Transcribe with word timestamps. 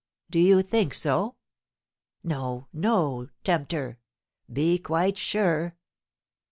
Do 0.31 0.39
you 0.39 0.63
think 0.63 0.95
so? 0.95 1.35
No, 2.23 2.65
no, 2.73 3.27
tempter 3.43 3.99
be 4.51 4.79
quite 4.79 5.15
sure! 5.19 5.75